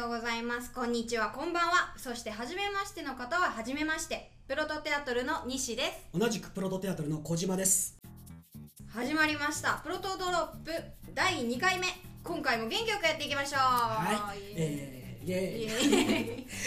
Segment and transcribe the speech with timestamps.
[0.00, 0.72] ようございます。
[0.72, 1.28] こんにちは。
[1.28, 1.92] こんばんは。
[1.98, 4.30] そして初めましての方は初めまして。
[4.48, 6.18] プロトテアトルの西です。
[6.18, 7.98] 同じくプロトテアトルの小島です。
[8.88, 9.74] 始まりました。
[9.84, 10.72] プロトドロップ
[11.14, 11.86] 第2回目。
[12.24, 13.60] 今回も元気よくやっていきましょう。
[13.60, 14.38] はい。
[14.56, 15.68] えー、イエ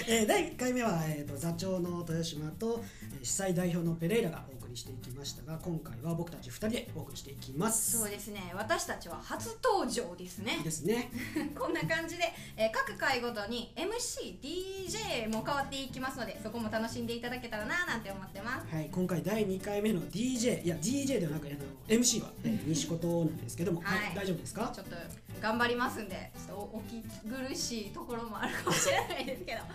[0.06, 0.28] ーイ。
[0.30, 2.84] 第1回目は、えー、と座長の豊島と、
[3.16, 7.98] えー、主催代表のペレイラがお送りしていきましたが今回は僕たち2人でお送りしていきます。
[8.00, 8.52] そうですね。
[8.56, 10.60] 私たちは初登場ですね。
[10.64, 11.12] ですね。
[11.58, 12.24] こんな感じで、
[12.58, 18.74] えー各回ごとに MCDJ も変わっていきますのでそこも楽しんでいただけたらななんて思ってます。
[18.76, 24.00] はい今回第2回目の DJ いや DJ ではなくあの MC は、えー、西ことなんですけども、はい。
[24.08, 24.72] はい大丈夫ですか？
[24.74, 24.96] ちょっと
[25.42, 29.68] 頑張りますんでちょっとおお聞き苦しいところもあるかもしれないですけど、ま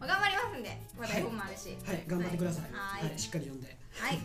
[0.00, 1.76] あ、頑張りますんでまあ台本もあるし。
[1.84, 2.70] はい頑張ってください。
[2.72, 3.76] はいしっかり読んで。
[3.94, 4.18] はい、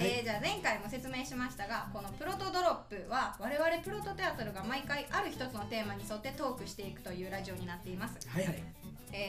[0.00, 8.62] えーじゃあ前回も説明しましたがこのプロトドロップは我々プロトテアトルが毎回ある一つのテーマに沿ってトークしていくというラジオになっています、はいはい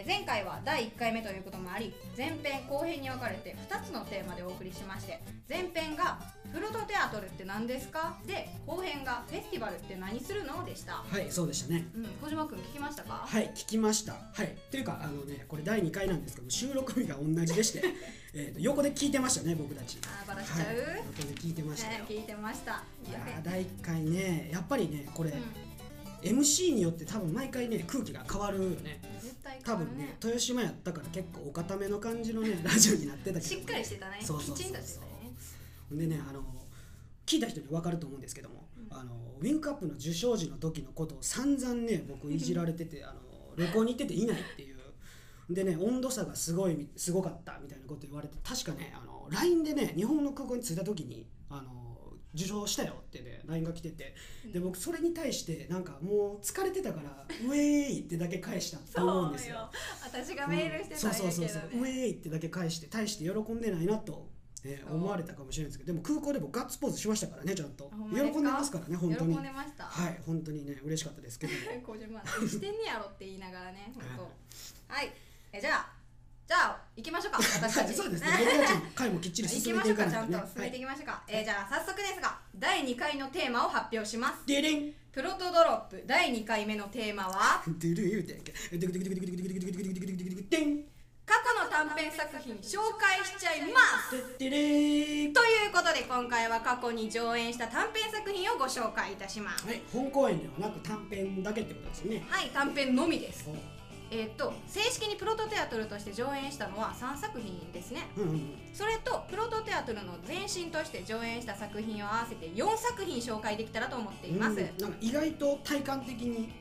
[0.01, 6.19] えー前回は第1回目ということもあり前編後編に分かれて2つのテーマでお送りしまして前編が
[6.53, 10.93] 「プロトテアトルって何ですか?」で後編が「フェスティバルって何するの?」でした。
[10.95, 11.85] はいそうでしたね。
[11.95, 13.25] うん小島君聞きましたか？
[13.27, 14.13] はい聞きました。
[14.13, 17.83] はいっていうかあのねこれ第2回なんですけど収録日が同じでして
[18.33, 19.97] えーと横で聞いてましたね僕たち。
[20.05, 22.83] あーバラしちゃう、はい、横で聞いてましたよ、ね、聞いてました。
[23.07, 25.43] いやー第1回ねやっぱりねこれ、うん。
[26.21, 29.01] MC によって多分毎回ね空気が変わるよね
[29.55, 34.17] 絶対多分ね豊島やったから結構お固めの感じのね ラジオになってたけど、しっかりしてたね。
[34.21, 34.57] そうそうそうそう。
[34.57, 35.11] きちんとしてたね。
[35.91, 36.43] でねあの
[37.25, 43.21] 聞いた人に分かると思うんですけども、あのウィンクアップの受賞時の時のことを散々ね僕いじられてて あの
[43.57, 44.77] 旅行に行ってていないっていう。
[45.49, 51.90] でね温度差がすごいすごかったみたいなこと言われて確かねあの LINE でね日本の空港に着いた時にあの
[52.33, 54.15] 受賞したよってね LINE が来てて。
[54.51, 57.57] で僕それに対してなんかもう疲れてたから「ウェー
[57.97, 59.69] イ!」ってだけ返したと思うんですよ。
[60.03, 61.29] 私がメールしてたんやけど、ね。
[61.29, 61.81] そうそうそうそう。
[61.81, 64.29] ウェーイってだけ返して大して喜んでないなと、
[64.63, 69.33] え思われたかもしれないですけどでも空港で僕ガッツポーズしましたからねちゃんと喜んでますからね本当に。
[69.33, 69.83] 喜んでました。
[69.85, 71.59] はい本当にね嬉しかったですけどし
[72.59, 74.31] てんねやろって言いながらね本当。
[74.93, 75.11] はい。
[75.51, 76.00] えじゃあ
[76.51, 77.93] じゃあ行きましょうか 私たち。
[77.93, 84.45] そうですね僕たち回もきっちり進めていかないと、ね、行きましょうかちゃんと進めていきましょうか、はい、えー、じゃあ早速ですが第2回のテーマを発表します。
[84.45, 87.63] デレンプロトドロップ第2回目のテーマは？
[91.23, 93.79] 過去の短編作品紹介しちゃいま
[94.11, 95.33] すという
[95.71, 103.47] ことで今回は過去に上演した短編作品をご紹介いたします、はい、本公演ではなく短編だけってことですねはい短編のみです
[104.11, 108.01] えーっと正式にプロトテアトルとして上演したのは3作品ですね。
[108.17, 108.41] うんうん。
[108.73, 114.77] それとプロトテアトルの前身として上演した作品を合わせて4作品紹介できたらと思っています、うん。
[114.77, 116.51] なんか意外と体感的に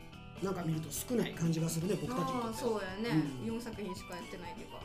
[0.40, 3.58] なんか見ると少ない感じがするね僕たちにとああってそうやね、うん。
[3.58, 4.80] 4作品しかやってないというか。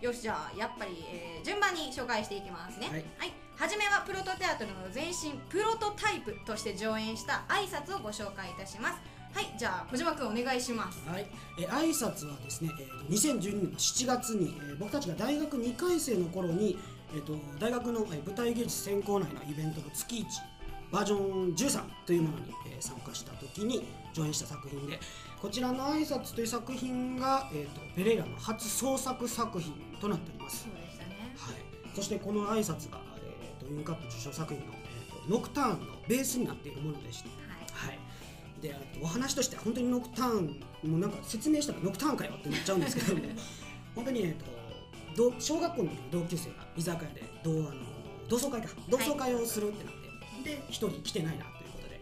[0.00, 2.88] よしじゃあやっぱり、えー順番に紹介していきますね。
[3.18, 11.08] はい、はじめはプロトテアトルの前身プロトタイプとして上演した挨拶をご紹介いたしますはいじゃあ小島くんお願いします。
[11.08, 11.26] はい、
[11.58, 16.78] えー挨拶はですね、えーと2012年の7月に、えー僕たちが大学2回生の頃に、
[17.12, 20.24] えー、と大学の、えー舞台芸術専攻内のイベントの月1
[20.92, 25.00] バージョン13というものに、えー参加した時に上演した作品で
[25.42, 31.34] こちらの挨拶という作品が、えー、とペレイラの初創作作品となっております、そうでしたね。
[31.36, 31.56] はい、
[31.96, 37.43] そしてこの挨拶が、えー、とウィンカップ受賞作品の、えーとノクターンのベースになっているものでしてはいはい、
[38.64, 40.46] でえっとお話としては本当にノクターン
[40.90, 43.22] もうなんか説明したらノクターンかよってなっちゃうんですけども
[43.94, 44.44] 本当に、えっと、
[45.30, 47.74] 同小学校の時の同級生が居酒屋で同あの
[48.28, 49.94] 同窓会か同窓会をするってなっ
[50.42, 52.00] て、で一人来てないなということで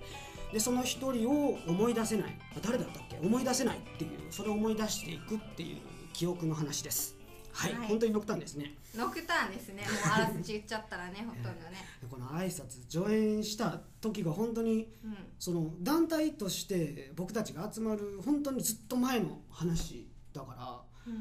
[0.53, 5.79] でその一人を思い出せないあ誰だったっけ思い出せないっていうそれを思い出していくっていう
[6.13, 7.17] 記憶の話です
[7.53, 7.89] はい、はい。
[7.89, 8.75] 本当にノクターンですね。
[8.97, 9.83] ノクターンですね。
[9.89, 11.87] もうあらすじ言っちゃったらねほとんどね。
[12.01, 15.17] でこの挨拶上演した時が本当にうん。
[15.39, 21.15] その団体として僕たちが集まる本当にずっと前の話だから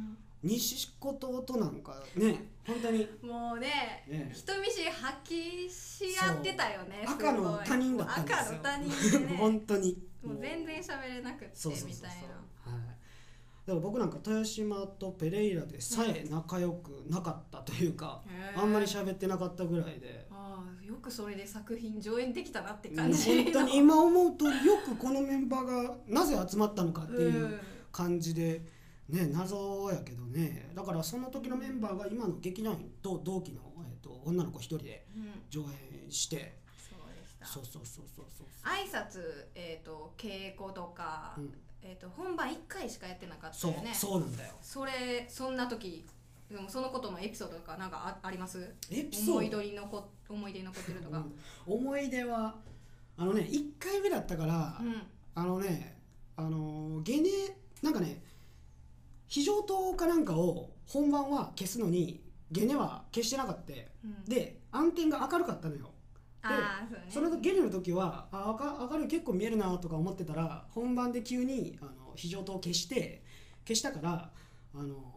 [0.44, 8.40] 西子ととなんかね本当にもうねね人見知り発揮し合ってたよね赤の他人だったんですよ。
[8.40, 9.38] 赤の他人でね。
[9.42, 9.98] 本当に。
[10.24, 12.22] もう全然喋れなくってみたい
[12.66, 12.72] な。
[12.72, 12.91] はい
[13.66, 18.62] だから僕なんか豊島とペレイラでさえ仲良くなかったというか、へー。
[18.62, 27.60] あんまり喋ってなかったぐらいで、ああよくそれで作品上演できたなってうん感じ本当に今思うとよくこのメンバーがなぜ集まったのかっていううん
[27.92, 28.64] 感じで、
[29.10, 30.72] ね謎やけどね。
[30.74, 35.30] だからその時のメンバーが今の劇団員と同期の、えー、と女の子一人でうん。
[35.50, 36.56] 上演して。
[36.90, 37.46] そうでしした。
[37.46, 38.48] そうそうそうそうそう。
[38.64, 39.22] 挨拶
[39.54, 41.54] えっ、と稽古とか、うん
[41.84, 43.92] えっ、と本番1回しかやってなかったよね。
[43.94, 44.54] そうなんだよ。
[44.62, 46.06] それそんな時
[46.50, 48.74] でもそのことのエピソードとかなんかああります？
[48.92, 49.34] エピソード？
[49.34, 51.18] 思い出に残思い出に残ってるとか、
[51.68, 51.74] うん。
[51.74, 52.56] 思い出は
[53.18, 55.02] あのね1回目だったから、うん。
[55.34, 55.98] あのね
[56.36, 57.30] あのーゲネ
[57.82, 58.22] なんかね
[59.28, 63.74] 非常灯かなんかを本番は消すのにゲネは消してなかった。
[63.74, 64.26] うん。
[64.26, 65.91] で暗転が明るかったのよ
[66.44, 67.06] ああそうね。
[67.10, 73.24] そのゲネの時はあ明明るい結構見えるなとか思ってたら本番で急にあの非常灯を消して
[73.68, 74.32] 消したから
[74.76, 75.12] あの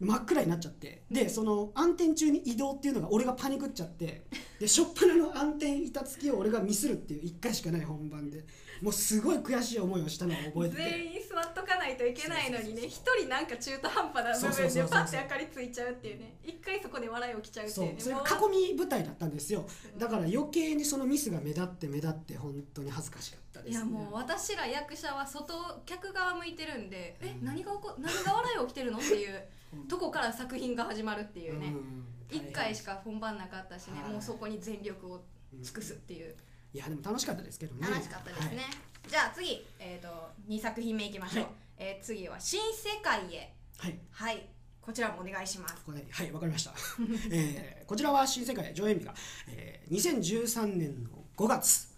[0.00, 4.24] 真っ暗になっちゃってでその暗転中に移動っていうのが俺がパニクっちゃって
[4.58, 8.44] で初っ端の暗転板付きを俺がミスるっていう1回しかない本番で
[8.82, 10.82] もうすごい悔しい思いをしたのを覚えてて。
[10.82, 16.36] 全員座っとかないといけないのにね一人なんか中途半端な部分でパッて明かりついちゃうっていうね。
[16.42, 17.94] 一回そこで笑い起きちゃうってそいうう。
[17.94, 19.64] ねそれが囲み舞台だったんですよ。
[19.96, 23.78] だから余計にそのミスが目立って目立って本当に恥ずかしかったです。
[23.78, 25.54] ねいやもう私ら役者は外
[25.86, 27.44] 客側向いてるんで、えうん。
[27.44, 29.42] 何が起こ何が笑い起きてるのっていう
[29.88, 32.04] とこから作品が始まるっていうね、うん。
[32.36, 34.12] 一回しか本番なかったしね、はい。
[34.12, 35.22] もうそこに全力を
[35.60, 36.34] 尽くすっていう、
[36.74, 37.86] いやでも楽しかったですけどね。
[37.86, 38.66] 楽しかったですね、はい。
[39.08, 41.52] じゃあ次、えー、と2作品目いきましょう、はい。
[41.78, 43.54] えー次は「新世界へ。
[43.78, 44.48] はい」はい。
[44.80, 45.74] こちらもお願いします。
[45.88, 46.72] はいわかりました、
[47.30, 49.14] えーこちらは新世界上演日が、
[49.48, 51.88] えー2013年の5月。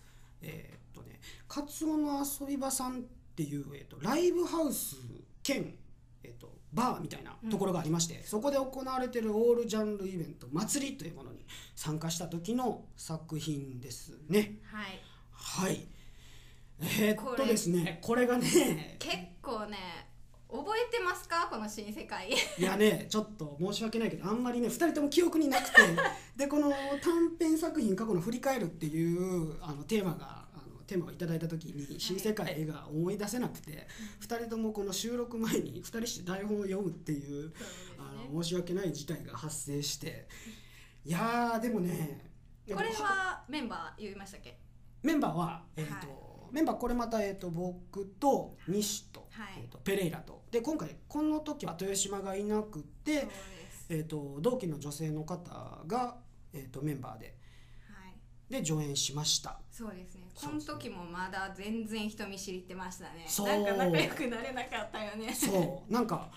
[0.43, 3.03] えーっとねカツオの遊び場さんっ
[3.37, 4.97] ていう、えーっとライブハウス
[5.43, 5.79] 兼、
[6.75, 14.59] バーみたいなところがありまして、そこで行われているオールジャンルイベント祭りというものに参加した時の作品ですね。
[14.65, 15.01] はい。
[15.33, 15.87] はい。
[16.81, 19.79] えーっことれですねこれがね結構ね
[20.51, 21.49] 覚えてますか？
[21.51, 22.29] この新世界。
[22.31, 25.75] いやねちょっと申し訳ないけどあんまりね2人とも記憶になくて。
[26.37, 30.44] でこの短編作品過去の振り返るっていうあのテーマが
[30.87, 33.87] テーマをいただいた時に「新世界」が思い出せなくて
[34.21, 37.53] 2人ともこの収録前に2人して台本を読むっていう
[37.99, 40.29] あの申し訳ない事態が発生して。
[41.05, 41.11] い。
[41.11, 42.31] やーでもね
[42.73, 44.59] これはメンバー言いましたっけ？
[45.03, 49.55] メンバーは、えーとメンバーこれまた、えー、と僕と西と,、はい。
[49.59, 50.45] えーとペレイラと。
[50.51, 53.29] で今回この時は豊島がいなくて
[53.89, 56.17] えー、と同期の女性の方が、
[56.53, 57.35] えー、とメンバーではい
[58.51, 59.59] で上演しました。
[59.71, 60.25] そうですね。
[60.35, 63.25] この時もまだ全然人見知りってましたね。
[63.27, 63.47] そう。
[63.49, 65.33] なんか仲良くなれなかったよね。
[65.33, 65.93] そう。
[65.93, 66.31] なんか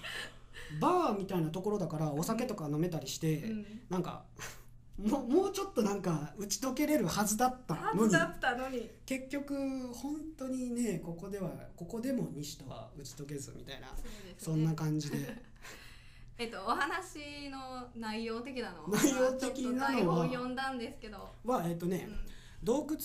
[0.79, 3.65] バーみたいなところだからお酒とか飲めたりして、うん。
[3.89, 4.23] なんか
[4.97, 8.09] もうもうちょっとなんか打ち解けれるはずだったはのに。
[8.09, 8.89] ずだったのに。
[9.05, 13.87] 結局本当にねここではここでも西とは打ち解けずみたいな
[14.37, 15.17] そんな感じで
[16.37, 22.17] えっとお話の内容的なの内容的なのはちょっと台本読んだんですけど、はえっ、とね、うん。
[22.63, 22.97] 洞窟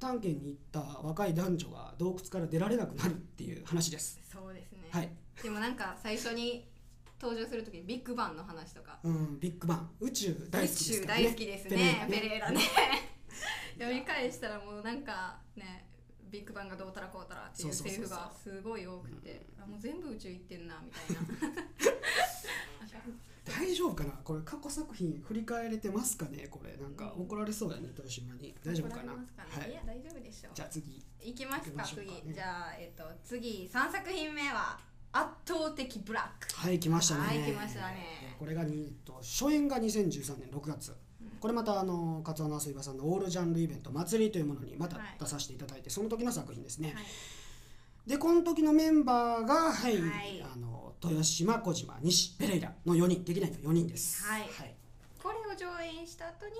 [0.00, 4.20] 探検に行った若い男女が洞窟から出られなくなるっていう話です。
[4.32, 5.10] そうですね、はい、
[5.42, 6.66] でもなんか最初に
[7.20, 8.98] 登場する時にビッグバンの話とか。
[9.04, 9.90] うん、ビッグバン。
[10.00, 11.06] 宇宙大好きです宇宙。
[11.06, 12.60] 大好きですねペペレーラレーラね。
[13.78, 15.89] 読み返したらもうなんかね
[16.30, 21.20] ビッグバンがどうたらこうたらっていうセリフがすごい多くてあもう全部宇宙行ってんなみたいな。
[23.44, 26.46] 大丈夫かなこれ過去作品振り返れてますかね？
[26.48, 28.54] これなんか怒られそうやね豊島に。
[28.64, 29.12] 大丈夫かな？
[29.14, 29.18] ね、、
[29.48, 29.70] はい。
[29.70, 30.52] いや大丈夫でしょう。
[30.54, 31.04] じゃあ次。
[31.20, 32.32] いきますか次かね。
[32.32, 34.78] じゃあえっと次3作品目は
[35.12, 36.54] 圧倒的ブラック。
[36.54, 37.20] はい来ましたね。
[37.22, 38.36] はい来ましたね。
[38.38, 40.94] これがにえっと初演が2013年6月
[41.40, 45.06] これまたあの勝野遊び場さんのオールジャンルイベント祭りというものにまたはい。
[45.18, 47.04] 出させていただいて、その時の作品ですね、はい。
[48.10, 50.42] でこの時のメンバーがはい、はい。
[50.42, 54.24] あの豊島小島西ペレイラの4人劇団員の4人です。
[54.24, 54.42] はい。
[55.22, 55.66] これを上
[55.98, 56.52] 演した後に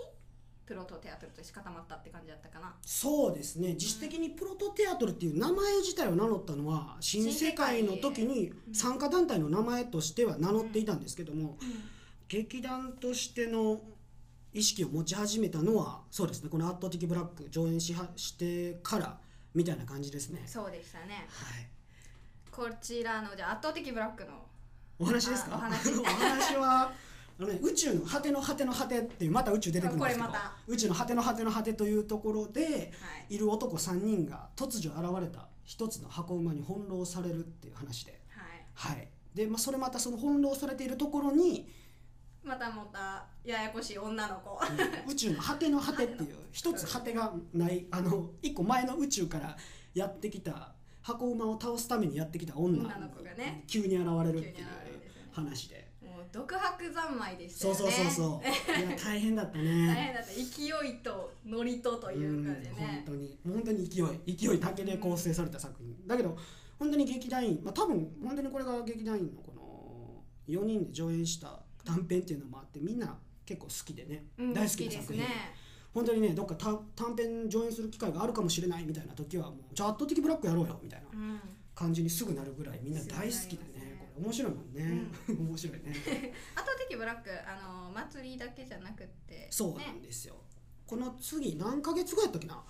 [0.66, 2.72] プロトテアトルとして固まったって感じだったかな。
[2.82, 3.75] そうですね。
[3.75, 11.58] 実質的にプロトテアトルっていう名前自体を名乗ったのは新世界の時に参加団体の名前としては名乗っていたんですけども、
[12.28, 13.80] 劇団としての
[14.52, 19.19] 意識を持ち始めたのはそうですねこの「圧倒的ブラック」上演しはしてから
[19.54, 20.42] みたいな感じですね。
[20.47, 21.26] そうでしたね。
[21.28, 21.69] はい。
[22.50, 24.33] こちらのじゃあ圧倒的ブラックの
[24.99, 25.54] お話ですか？
[25.54, 25.95] あお話。
[25.99, 26.92] お話は
[27.38, 30.52] あの、ね、宇宙の果ての果ての果てっていうまた宇宙出てくるんですけどこれまた。
[30.66, 32.69] 宇宙の果ての果ての果てというところでは
[33.28, 33.35] い。
[33.35, 38.21] いる男3人が突如現れた一つの箱馬に翻弄されるっていう話で。
[38.28, 38.95] はい。
[38.97, 39.09] はい。
[39.35, 41.69] で、まあ、それまたその翻弄されているところに
[42.42, 44.59] またまたややこしい女の子。
[45.11, 49.56] 宇宙の果ての果てっていう一つ果てがないあの一個前の宇宙から
[49.94, 53.64] やってきた箱馬を倒すためにやってきた女女の子がね。
[53.66, 54.66] 急に現れるっていう
[55.32, 55.90] 話で。
[56.02, 58.42] もう独白三昧でしたそうよねそうそうそ
[58.78, 58.80] う。
[58.87, 60.30] いや大変だった大ね変だった。
[60.32, 63.38] 勢いとノリとというかでうんね本当に。
[63.44, 64.37] 本当に勢い。
[64.37, 65.94] 勢いだけで構成された作品。
[66.06, 66.37] だけど
[66.78, 67.61] 本当に劇団員。
[67.62, 71.61] まあ多分本当にこれが劇団員のこの4人で上演した
[71.94, 75.25] 短編っていうのもあってみんな結構好きでね、うん大好きな作品。
[75.92, 81.40] 本当にねどっか短短編上演する機会があるかもしれないみたいな時はもうじゃあ圧倒的ブラックやろうよみたいなうん。
[81.75, 83.99] 感じにすぐなるぐらいみんな大好きでね。
[84.14, 84.25] これ。
[84.26, 85.94] 面白いもんね、 面白いね。
[86.54, 90.37] あと的ブラックあの祭りだけじゃなくってそうなねんですよ、
[90.87, 92.62] この次何ヶ月後やったっけな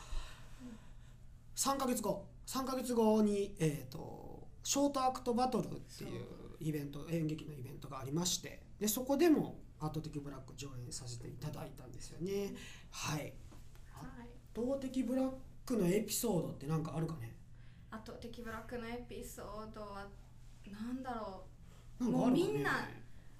[1.56, 2.26] ？3ヶ月後。
[2.46, 6.40] 3ヶ月後にえっ、とショートアクトバトルっていう。
[6.60, 12.54] イベント演劇のイベントがありましてでそこでも圧倒的ブラック上演させていただいたんですよね。
[12.90, 13.20] はい。
[13.20, 13.30] はい。
[13.30, 13.36] 圧
[14.54, 15.30] 倒的ブラッ
[15.66, 17.34] クのエピソードって何かあるかね。
[17.90, 20.06] あと的ブラックのエピソードは
[20.70, 21.44] なんだろ
[22.00, 22.04] う。
[22.04, 22.10] ね。
[22.10, 22.88] もうみんな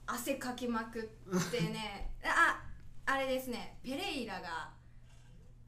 [0.06, 2.10] 汗かきまくってね。
[2.24, 2.62] あ
[3.06, 3.78] あれですね。
[3.82, 4.70] ペレイラが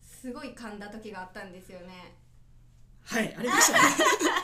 [0.03, 2.17] すごい噛んだ時があったんですよね。
[3.05, 3.89] はいありましたね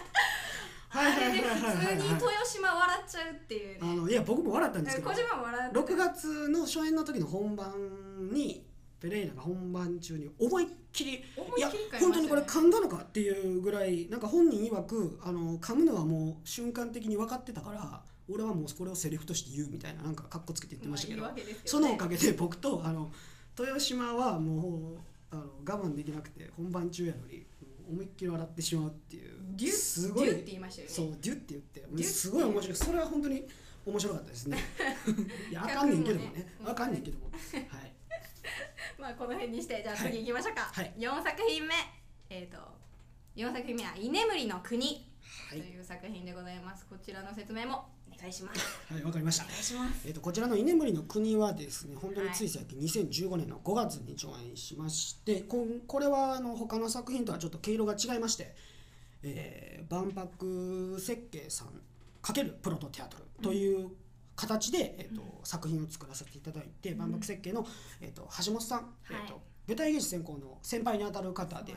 [0.91, 3.79] あれで普通にはい豊島笑っちゃうっていうね。
[3.83, 7.73] あのいや僕も笑ったんですけど小島も笑って6月の初演の時の本番
[8.33, 8.65] に
[9.01, 21.57] ペレイラが本番中に思いっきりいや本当にこれ噛んだのかっていうぐらいなんか本人曰くあの噛むのはもう瞬間的に分かってたから俺はもうこれをセリフとして言うみたいななんかカッコつけて言ってましたけど、まあいいね。
[21.65, 23.11] そのおかげで僕とあの
[23.59, 24.99] 豊島はもう
[25.31, 27.47] あの我慢できなくて本番中やのに
[27.89, 30.27] 思いっきり笑ってしまうっていうデュッすごい。
[30.27, 30.95] デュって言いましたよね。
[30.95, 32.03] そうデュって言って。
[32.05, 33.45] すごい面白いそれは本当に
[33.85, 34.59] 面白かったですね。
[35.51, 36.55] いやあかんねんけどもね。
[36.65, 37.31] あかんねんけども。
[37.31, 37.93] はい。
[38.99, 40.95] まあこの辺にしてじゃあはい次行きましょうか、はい。
[40.97, 41.75] 4作品目。
[42.31, 42.59] えっ、と
[43.37, 45.07] 4作品目は「居眠りの国」
[45.49, 45.61] はい。
[45.61, 46.87] という作品でございます。
[46.87, 48.61] こちらの説明もお願いします。
[48.93, 49.45] はいわかりました。
[49.45, 50.07] お願いします。
[50.07, 58.55] えー、とこちらの「居眠りの国」はですね本当につい最近2015年の5月に上演しましてこんこれはあの他の作品とはちょっと毛色が違いまして、
[59.23, 61.69] えー万博設計さん
[62.23, 63.91] ×プロトテアトルという
[64.37, 67.67] 形で、えーと作品を作らせていただいて、万博設計の、
[68.01, 71.75] えー、と橋本さん、えーと舞台芸術専攻の先輩にあたる方で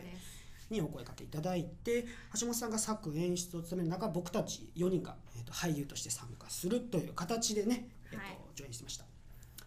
[0.69, 2.05] にお声かけいただいて
[2.39, 8.37] 橋本さんが作演出を務める中僕たち4人が、えー、と俳優として参加するという形でね、えーとはい。
[8.55, 9.05] 上演してました。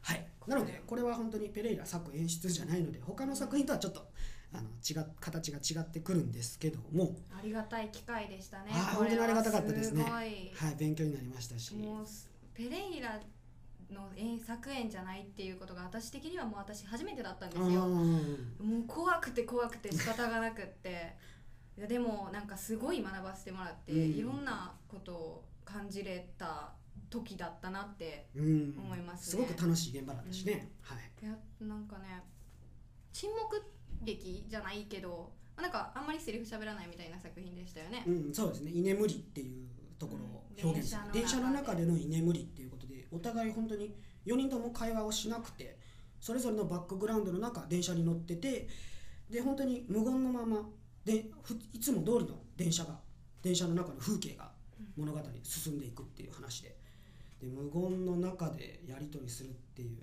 [0.00, 4.07] はい、なのでこれは本当にペレイラ作演出じゃないので他の作品とはちょっと
[4.54, 10.04] あの違っ形が違ってくるんですけども、ありがたい機会でしたね本当にありがたかったですね。
[10.04, 10.23] すごい。
[10.23, 11.75] はい、勉強になりましたし。
[11.75, 13.20] もうすペレイラ
[13.90, 17.66] の演作演じゃないっていうことが私的にはもう私初めてだったんですよ。
[17.66, 21.16] もうんう怖くて怖くて仕方がなくって。
[21.76, 24.12] いやでもなんかすごい学ばせてもらって、うん。
[24.12, 26.73] いろんなことを感じれた
[27.11, 28.75] 時だったなってうん。
[28.78, 29.44] 思いますね。
[29.44, 30.99] すごく楽しい現場だったしね、はい。
[31.20, 32.23] いやなんかね
[33.12, 33.61] 沈黙
[34.04, 38.70] 劇じゃないけどまあなんかあんまりセリフ喋らないみたいな作品でしたよね、うん、そうですね。
[38.73, 39.66] 居眠りっていう
[39.99, 43.94] ところを表現する、うん電車の中中での居眠りっていうことでお互い本当に
[44.26, 45.78] 4人とも会話をしなくて
[46.20, 48.68] それぞれのバックグラウンドの中電車に乗ってて
[49.30, 50.68] で本当に無言のまま
[51.04, 52.99] でふいつも通りの電車が
[53.42, 54.50] 電車の中の風景が
[54.96, 56.84] 物語に進んでいくっていう話で。
[57.40, 59.99] で無言の中でやり取りするっていう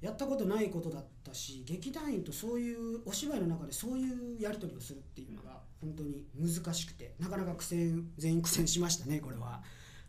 [0.00, 9.60] やったことないことだったし劇団員とそういうお芝居の中でそういうやり取りをするっていうのが本当に難しくてなかなか苦戦全員苦戦しましたねこれは。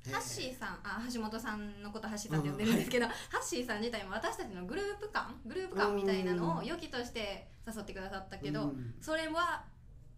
[0.06, 0.14] えー。
[0.14, 8.96] ハッシーさんあ橋本さんのことハッシーさんって呼んでるんですけど、 ハッシーさん自体も私たちのグループ感グループ感みたいなのを良きとして誘ってくださったけど、うん。
[9.02, 9.66] それは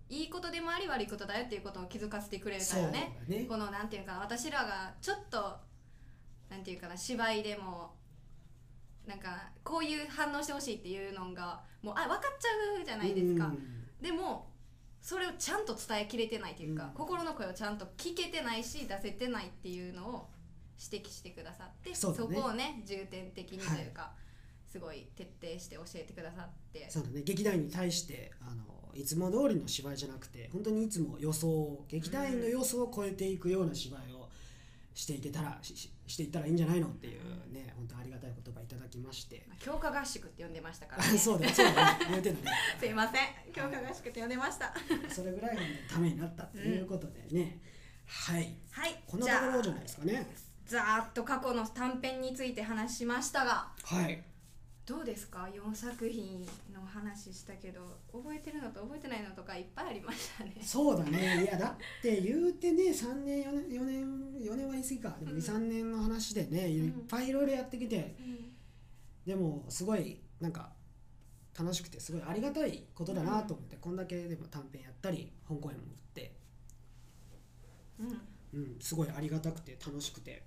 [0.09, 3.17] いいことでもあり悪いことだよっていうことを気づかせてくれたよね。
[3.27, 3.45] ね。
[3.45, 5.57] このなんていうかな私らがちょっと
[6.49, 7.95] なんていうかな芝居でも
[9.07, 13.59] なんかこういう反応してほしいっていうのがもうあ分かっちゃうじゃないですか、うん。
[14.01, 14.47] でも
[15.01, 16.89] それをちゃんと伝えきれてないというか、うん。
[16.93, 20.29] 心の声をちゃんと聞けてないし出せてないっていうのを
[20.91, 22.35] 指摘してくださってそね。
[22.35, 24.13] こをね重点的にというか、
[24.71, 26.89] すごい徹底して教えてくださって。
[26.89, 27.23] そうだね。
[27.23, 34.29] 劇団員に対してあのいつも通りの芝居じゃなくて本当にいつも予想を劇団員の予想を超えていくような芝居を
[34.93, 37.21] していけたらしししていったらいいんじゃないのっていう
[37.53, 39.43] ね本当ありがたい言葉いただきまして。
[39.47, 42.51] まあ強化合宿って呼んでましたから、 あね、そうだよそうだね言うてたね。
[42.79, 44.73] すいません強化合宿って呼んでました。
[45.09, 47.59] それぐらいのためになったということでね、
[48.05, 48.55] はい。
[48.71, 49.03] はい。
[49.07, 50.27] こんなところじゃないですかね？
[50.65, 53.71] ざーっと過去の短編について話しましたが。
[53.83, 54.23] はい。
[54.85, 56.41] どうですか？4作品
[56.73, 60.55] の話したけど覚えてるのと覚えてないのとかいっぱいありましたね。
[60.61, 61.43] そうだね。
[61.43, 63.85] いやだって言うてね3年4年4
[64.81, 68.15] 年4年は言い過ぎかでもうん23年の話でねいっぱいいろいろやってきて。
[69.25, 70.71] でもすごいなんか
[71.57, 76.35] 楽しくてすごいありがたいことだなと思って、こんだけでも短編やったり本公演も打って、
[77.99, 78.59] うん。
[78.59, 80.43] うん、すごいありがたくて楽しくて。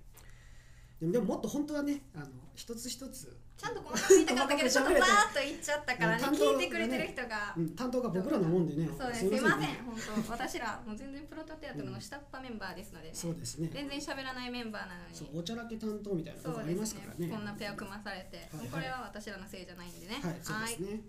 [0.99, 7.53] でもでももっと本当はねあの一つ一つ、ちゃんと細かく言いたかったけどちょっとバーッと言っちゃったからね聞いてくれてる人が。
[7.55, 9.29] うん、担当が僕らのもんでねそうです。
[9.29, 9.95] すいません本
[10.27, 13.69] 当私らもう全然プロトテアトルの下っ端メンバーですのでねそうですね。
[13.71, 15.15] 全然喋らないメンバーなのに。
[15.15, 17.27] そうおちゃらけ担当みたいなとこありそうでますすからね。
[17.27, 20.19] ねこんなペア組まされて、これは私らのせいじゃないんでね。
[20.21, 20.99] はいそうですね。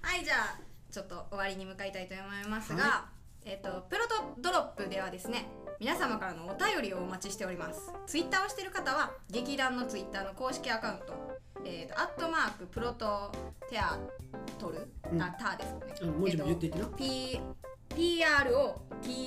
[0.00, 0.58] はい、 じゃあ
[0.90, 5.46] ちょっと終わりに向かいたいと思いますが、はえっ、とプロトドロップではですね
[5.78, 7.92] 皆様からのお便りをお待ちしております。
[8.06, 13.32] ツイッターをしている方は劇団のツイッターの公式アカウントえっ、とアットマークプロト
[13.70, 13.98] テア
[14.58, 15.22] トル、うん。
[15.22, 15.94] あターですかね。
[16.02, 17.40] あの文字も言っていってな、P
[17.90, 19.24] PROTOTHEATER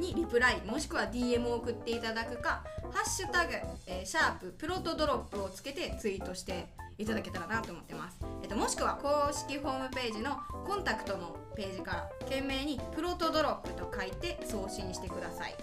[0.00, 3.52] にリプライもしくは DM を送っていただくか「ハッシュタグ、
[3.86, 6.66] えーシャーププロトドロップ」をつけてツイートして
[6.98, 15.54] いただけたらなと思ってます、えっと、もしくは公式ホームページのコンタクトのページから懸命に「プロトドロップ」と書いて送信してください、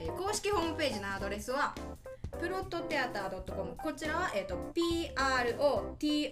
[0.00, 1.74] えー公式ホームページのアドレスは
[2.38, 6.24] プロットテアター .com こちらは、えー、と PROTOTHEATRE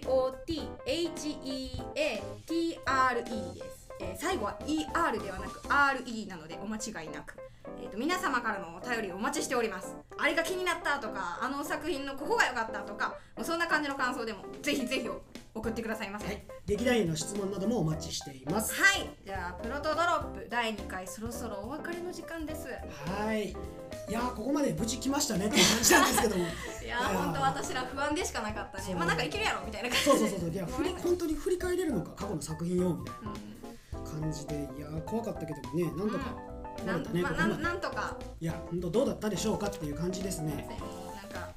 [3.53, 7.35] です、えー最後は ER ではなく RE なのでお間違いなく、
[7.65, 9.95] えー、と皆様からのお便りをお待ちしております。
[10.17, 15.09] あれが気になったとかあの作品のここが良かったとかもうそんな感じの感想でもぜひぜひ
[15.55, 16.25] 送ってくださいませ。
[16.27, 18.73] はい、劇団員の質問などもお待ちしています。
[18.73, 19.09] はい。
[19.25, 22.67] じゃあプロトドロップ第2回そろそろお別れの時間です。
[22.67, 23.49] はい。
[23.49, 26.43] いやーここまで無事来ましたねって感じなんですけども。
[26.83, 28.95] いやー本当私ら不安でしかなかったね。
[28.95, 30.49] まあなんかいけるやろみたいな感じそうそうそうそう。
[30.49, 34.03] いやふり本当に振り返れるのか過去の作品をみたいうん。
[34.05, 34.55] な感じで。
[34.77, 36.48] いやー怖かったけどもねなんとかな
[36.85, 38.17] なんねまあ、なんなんとか。
[38.39, 40.67] いや本当どうだったでしょうかっていう感じですね。
[41.15, 41.53] なんか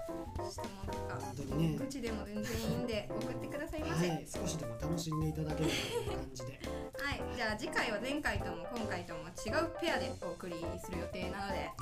[0.51, 1.19] 質問とか。
[1.21, 1.79] 本当にね。
[1.79, 4.09] 愚痴でも全然いいんで送ってくださいませ。
[4.09, 6.61] ははい、い少しでも楽しんでいただければという感じで。
[7.35, 10.55] じゃあ次回は前回とも今回とも違うペアでお送り
[10.85, 11.73] する予定なのでは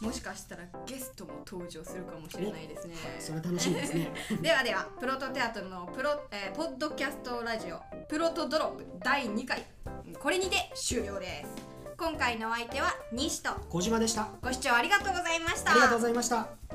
[0.00, 0.04] い。
[0.04, 2.94] もしかしたらゲストも登場するかもしれないですね。
[3.18, 4.12] それは楽しみですね。
[4.40, 9.66] ではではプロトテアトルのプロ、えーポッドキャストラジオプロトドロップ第2回。
[10.18, 11.69] これにて終了です
[12.00, 14.30] 今回のお相手は西と小島でした。
[14.40, 15.72] ご視聴ありがとうございました。
[15.72, 16.69] ありがとうございました